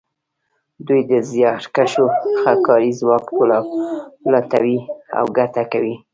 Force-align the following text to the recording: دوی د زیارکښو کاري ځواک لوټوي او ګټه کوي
دوی 0.87 1.01
د 1.11 1.13
زیارکښو 1.29 2.05
کاري 2.67 2.91
ځواک 2.99 3.25
لوټوي 4.33 4.77
او 5.17 5.25
ګټه 5.37 5.63
کوي 5.71 5.95